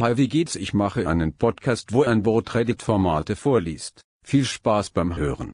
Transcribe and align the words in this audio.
Hi 0.00 0.16
wie 0.16 0.28
geht's 0.28 0.54
ich 0.54 0.74
mache 0.74 1.08
einen 1.08 1.32
Podcast 1.32 1.92
wo 1.92 2.04
ein 2.04 2.22
Boot 2.22 2.54
Reddit 2.54 2.82
Formate 2.82 3.34
vorliest. 3.34 4.02
Viel 4.24 4.44
Spaß 4.44 4.90
beim 4.90 5.16
Hören. 5.16 5.50